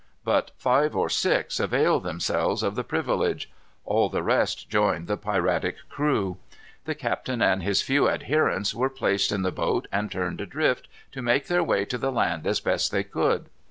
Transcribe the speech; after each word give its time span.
But 0.23 0.49
five 0.57 0.95
or 0.95 1.09
six 1.11 1.59
availed 1.59 2.01
themselves 2.01 2.63
of 2.63 2.73
the 2.73 2.83
privilege. 2.83 3.51
All 3.85 4.09
the 4.09 4.23
rest 4.23 4.67
joined 4.67 5.05
the 5.05 5.15
piratic 5.15 5.75
crew. 5.89 6.37
The 6.85 6.95
captain 6.95 7.39
and 7.39 7.61
his 7.61 7.83
few 7.83 8.09
adherents 8.09 8.73
were 8.73 8.89
placed 8.89 9.31
in 9.31 9.43
the 9.43 9.51
boat 9.51 9.87
and 9.91 10.11
turned 10.11 10.41
adrift, 10.41 10.87
to 11.11 11.21
make 11.21 11.45
their 11.45 11.61
way 11.63 11.85
to 11.85 11.99
the 11.99 12.11
land 12.11 12.47
as 12.47 12.59
best 12.59 12.91
they 12.91 13.03
could. 13.03 13.47